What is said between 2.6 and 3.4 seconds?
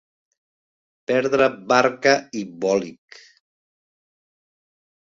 bolig.